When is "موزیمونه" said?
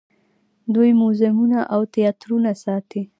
1.01-1.59